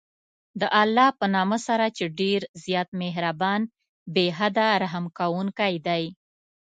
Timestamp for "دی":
5.87-6.03